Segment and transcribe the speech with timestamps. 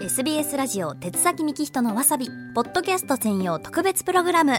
[0.00, 4.54] SBS ラジオ鉄崎幹人のわさびポッドキャスト専用特別プログラム。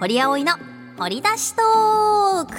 [0.00, 0.54] 堀葵の
[0.96, 2.54] 掘り出しトーク。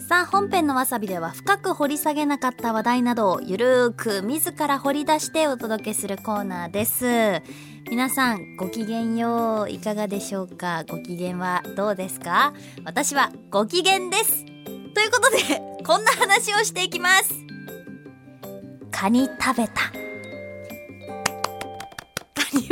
[0.00, 7.42] さあ本編のわさびでは深く掘り下げなかった話題などをゆるーく自ら掘り出してお届けするコーナーです。
[7.90, 10.84] 皆さんごきげんよういかがでしょうか？
[10.88, 12.54] ご機嫌はどうですか？
[12.86, 14.46] 私はご機嫌です。
[14.46, 17.34] ということでこんな話をしていきます。
[18.90, 20.07] カニ食べた。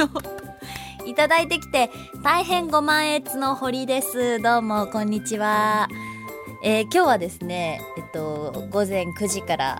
[0.02, 1.90] をいただいてきて
[2.22, 4.40] 大変ご満悦の堀です。
[4.40, 5.88] どうもこんにちは。
[6.62, 9.78] えー、今日はですねえっと午前9時から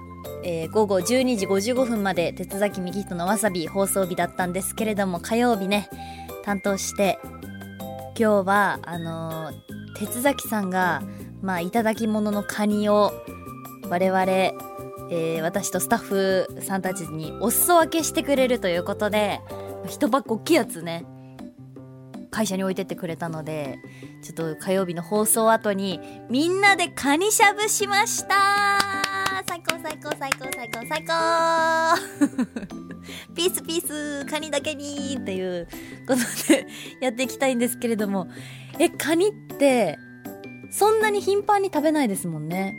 [0.49, 5.89] えー、午後12時55分まで鉄崎幹人のわさび放送日だったんですけれども火曜日ね
[6.45, 7.19] 担当して
[8.17, 9.53] 今日はあのー、
[9.99, 11.03] 鉄崎さんが
[11.43, 13.13] まあいただき物のカニを
[13.89, 19.41] 我々、えー、私とスタッフさんたちにお裾分けしてくれるということで
[19.87, 21.05] 一箱大きいやつね
[22.31, 23.79] 会社に置いてってくれたので
[24.23, 29.17] ちょっと火曜日の放送後にみんなでカニしゃぶしました。
[29.47, 32.77] 最高最高最高最高最高。
[33.35, 35.69] ピースピースカニだけにっていう
[36.07, 36.21] こと
[36.53, 36.67] で
[37.01, 38.29] やっていきたいんですけれども。
[38.79, 39.99] えカニって
[40.71, 42.75] そんなに頻繁に食べないですもんね。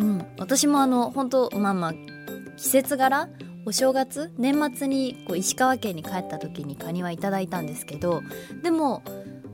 [0.00, 0.26] うん。
[0.38, 1.94] 私もあの本当まあまあ
[2.56, 3.28] 季節柄
[3.66, 8.22] お正月年末にこう石川県に帰った時にカニはいただいたんですけど
[8.62, 9.02] でも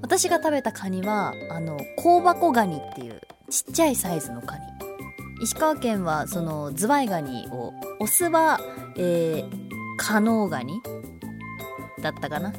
[0.02, 4.62] 私が食べたカニはあの香箱ガニっていうちっちゃいサイズのカニ。
[5.42, 8.60] 石川県はそのズワイガニをオスは、
[8.96, 10.80] えー、カノウガニ
[12.02, 12.52] だったかな。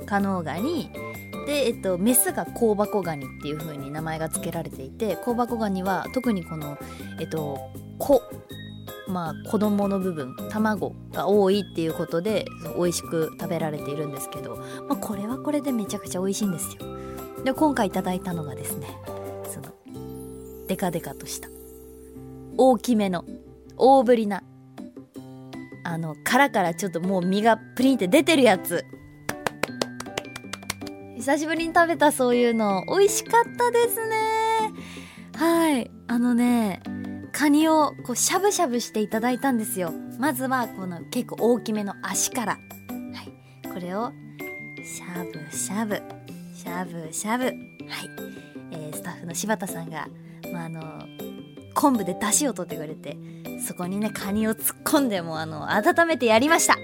[0.00, 0.06] うん。
[0.06, 0.90] カノウガニ。
[1.46, 6.76] で、えっと、メスが香箱ガニっていう風に名前が付けられていて香箱ガニは特にこの
[7.20, 7.58] えっと
[9.16, 12.44] まあ子供の部分卵が多いっていうことで
[12.76, 16.82] 美味しく食べられているんですけど、まあ、これはこれでめちゃくちゃ美味しいんですよ。
[17.42, 18.88] で今回いただいたのがですね
[19.50, 19.72] その
[20.68, 21.48] デカデカとした
[22.58, 23.24] 大きめの
[23.78, 24.42] 大ぶりな
[25.82, 28.84] あの殻からちょっともう身がプリンって出てるやつ。
[31.16, 32.84] 久しぶりに食べたそういうの。
[32.86, 34.16] 美味しかったですね。
[35.36, 35.90] はい。
[36.06, 36.82] あのね
[37.36, 39.92] カニをこうしゃぶしゃぶしていただいたんですよ。
[40.18, 42.52] まずはこの結構大きめの足から。
[42.52, 42.58] は
[43.22, 43.68] い。
[43.68, 44.10] これを
[44.82, 46.02] しゃぶしゃぶ。
[46.54, 47.44] しゃぶしゃぶ。
[47.44, 47.54] はい、
[48.72, 50.08] えー、スタッフの柴田さんが、
[50.50, 50.80] まあ、あの
[51.74, 53.18] 昆布で出汁を取ってくれて
[53.60, 56.78] そこにねカニを突っ込んでもあの温めてやりました。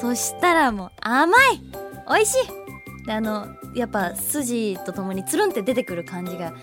[0.00, 1.60] そしたらもう甘い。
[2.08, 3.06] 美味しい。
[3.06, 6.54] であのやっぱ筋とともにつるんって出てくる感じが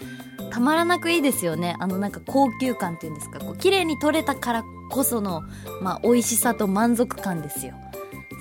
[0.51, 1.75] たまらなくいいですよね。
[1.79, 3.39] あのなんか高級感っていうんですか。
[3.39, 5.43] こう綺麗に取れたからこその
[5.81, 7.73] まあ美味しさと満足感ですよ。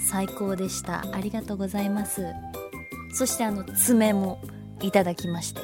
[0.00, 1.04] 最高でした。
[1.12, 2.26] ありがとうございます。
[3.12, 4.40] そしてあの爪も
[4.80, 5.60] いただきまして。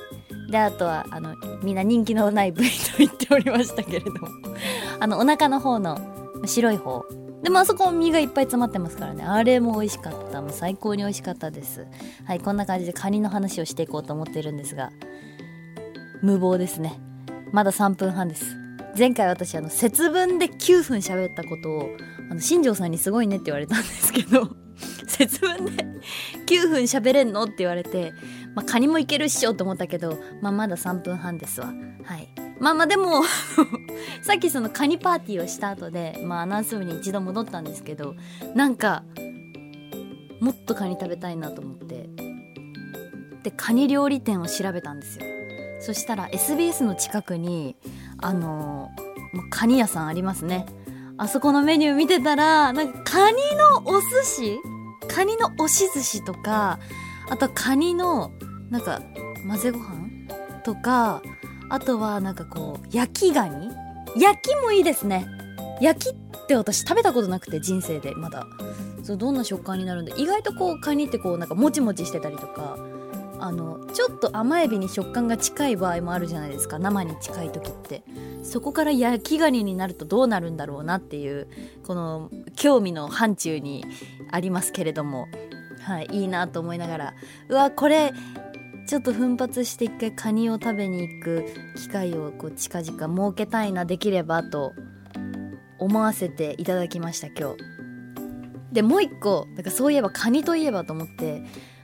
[0.50, 4.28] であとはあのみんな人気のない部位と言っておりましたけれども。
[5.00, 5.98] あのお腹の方の
[6.47, 7.04] 白い方。
[7.42, 9.25] でもあそこ身がいっぱい詰まってますからね。
[9.25, 10.41] あれも美味しかった。
[10.41, 11.86] もう最高に美味しかったです。
[12.25, 14.91] はいこんな感じでカニの話をしていこうと思ってるんですが。
[16.22, 16.98] 無謀ですね。
[17.52, 18.56] まだ3分半です。
[18.96, 21.96] 前回私あの節分で9分喋ったことを
[22.30, 24.50] あの新庄さんにすごいねって言われたんですけど
[25.08, 25.84] 節分で
[26.46, 28.12] 9分喋れんのって言われて、
[28.54, 31.72] まあ、カニもいけるっしょと思ったけど、まあ、まだ3分半ですわ。
[32.04, 32.28] はい。
[32.60, 33.22] まあまあでも
[34.22, 38.14] さっきそのカニパーティーをした後でまあアナウンス部に一度戻ったんですけど
[38.54, 39.02] なんか
[40.38, 42.08] もっとカニ食べたいなと思って
[43.42, 45.31] でカニ料理店を調べたんですよ。
[45.82, 47.76] そしたら SBS の近くに
[48.19, 48.91] あの
[49.50, 50.66] カニ屋さんありますね。
[51.19, 54.59] あそこのメニュー見てたらなんかカニのお寿司？
[55.09, 56.78] カニの押し寿司とか
[57.28, 58.31] あとカニの
[58.70, 59.03] なんか
[59.47, 60.09] 混ぜご飯？
[60.65, 61.20] とか
[61.69, 63.69] あとはなんかこう焼きガニ？
[64.17, 65.26] 焼きもいいですね。
[65.81, 68.46] 焼きって私食べたことなくて人生でまだ。
[69.02, 72.76] そうどんな食感になるんで意外とこうカニってこうなんかもちもちしてたりとか。
[73.42, 76.78] あのちょっと甘エビに食感が近い場合もあるじゃないですか。
[76.78, 78.04] 生に近い時って。
[78.44, 81.48] そこから焼きガニになるとどうなるんだろうなっていう
[81.84, 83.84] この興味の範疇に
[84.30, 85.26] ありますけれども。
[85.80, 87.14] はいいいなと思いながら。
[87.48, 88.12] うわこれ
[88.86, 91.44] ちょっと奮発して一回カニを食べに行く
[91.76, 94.72] 機会をこう近々設けたいなできればと
[95.80, 97.56] 思わせていただきました今日。
[98.72, 101.42] でもう一個だかそういえばカニといえばと思って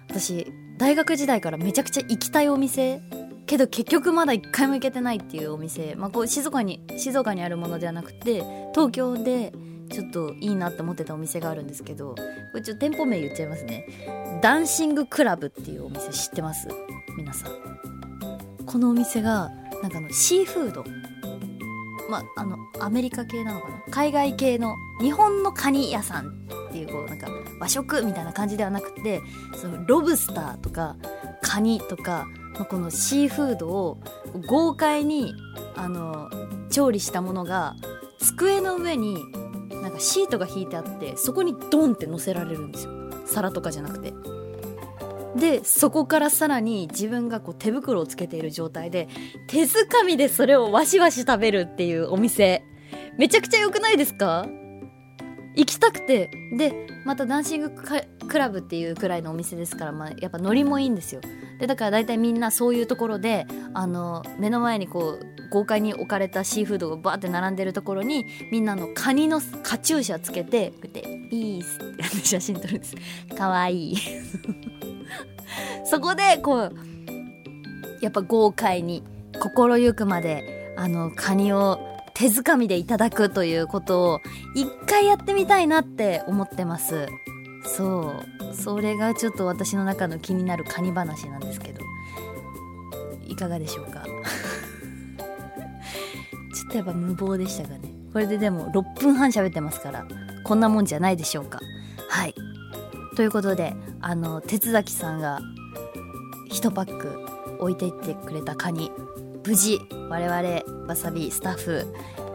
[0.08, 0.46] 私
[0.78, 3.02] 大学時代からめちゃくちゃ行きたいお店。
[3.46, 8.44] けど結局まだ一回も行けてないっていうお店、まあ、こう静岡に静岡にあるものではなくて
[8.74, 9.54] 東京で
[9.90, 12.22] ちょっといいなって思ってたお店があるんですけどこ
[12.56, 13.86] れちょっと店舗名言っちゃいますね。
[14.42, 16.68] ダンシングクラブっていうお店知ってます？
[17.16, 17.52] 皆さん。
[18.66, 19.50] このお店が
[19.82, 20.84] なんかのシーフード。
[22.10, 23.82] まあのアメリカ系なのかな？
[23.90, 27.28] 海外系の日本のカニ屋さんっていうこうなんか
[27.60, 29.20] 和食みたいな感じではなくて
[29.54, 30.96] そのロブスターとか
[31.42, 33.98] カニとか、まあ、このシーフードを
[34.46, 35.34] 豪快に
[35.76, 36.30] あの
[36.70, 37.76] 調理したものが
[38.18, 39.16] 机の上に
[39.70, 42.92] なんかシートが引いてあってそこにドンって乗せられるんですよ。
[43.26, 44.12] 皿とかじゃなくて。
[45.36, 49.08] でそこからさらに自分がこう手袋をつけている状態で
[49.46, 52.64] 手づかみでそれをわしわし食べるっていうお店。
[53.18, 54.46] めちゃくちゃ良くないですか？
[55.58, 56.30] 行きたくて。
[56.56, 61.22] でまたダンシングクラブっていうくらいのお店ですから、まあ、やっぱノリもいいんですよ。
[61.58, 72.94] でだから大体みんなそういうところであの目の前にこう豪快に置かれたシーフードがバーって並んでるところにみんなのカニのカチューシャつけてこうやって「ピース」って写真撮るんです。
[73.34, 73.96] かわいい。
[75.84, 76.74] そこでこう
[78.02, 79.02] やっぱ豪快に
[79.40, 81.87] 心ゆくまであのカニを
[82.18, 84.20] 手づかみでいただくということを
[84.56, 87.06] 一回やってみたいなって思ってます。
[87.64, 88.12] そ
[88.50, 88.54] う。
[88.54, 91.80] それがちょっと私の中の気になるカニ話なんですけど。
[93.28, 94.02] いかがでしょうか？
[96.52, 97.94] ちょっとやっぱ無謀でしたがね。
[98.12, 100.04] これででも6分半喋ってますから
[100.42, 101.60] こんなもんじゃないでしょうか。
[102.08, 102.34] はい。
[103.14, 105.38] ということであの鉄崎さんが
[106.50, 107.16] 1パック
[107.60, 108.90] 置いていってくれたカニ。
[109.48, 109.80] 無事
[110.10, 111.86] 我々わさびスタッフ、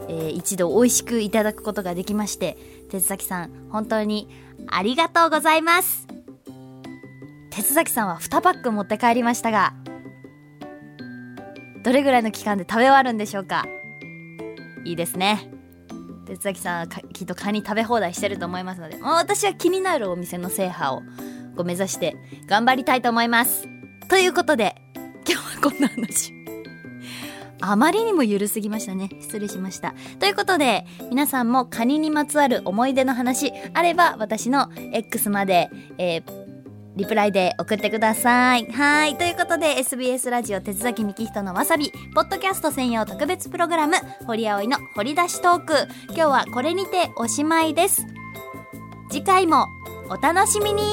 [0.10, 2.58] えー、一度美味しくいただくことができまして
[2.90, 4.28] 鉄崎さん本当に
[4.66, 6.08] ありがとうございます。
[7.52, 9.76] 鉄崎さんは2パック持って帰りましたが
[11.84, 13.68] どれぐらいの期間で食べ終わるんでしょうか？
[14.84, 15.52] いいですね。
[16.26, 21.02] 鉄崎さんはきっとカニ食べ放題してると思いますのでもう私は気になるお店の制覇を
[21.56, 22.16] こう目指して
[22.48, 23.68] 頑張りたいと思います。
[24.10, 24.76] ということで
[25.30, 26.43] 今日はこんな話。
[27.72, 29.10] あまりにもゆるすぎましたね。
[29.22, 29.94] 失礼しました。
[30.20, 36.44] ということで、皆さんもカニにまつわる思い出の話あれば、私の X まで、えー
[36.96, 38.68] リプライで送ってください。
[38.72, 39.18] はい。
[39.18, 43.96] ということで、SBS ラジオ手崎幹人のわさび、ポッドキャスト専用特別プログラム、
[44.28, 45.74] 堀葵の掘り出しトーク。
[46.10, 48.06] 今日はこれにておしまいです。
[49.10, 49.68] 次回も
[50.08, 50.84] お楽しみに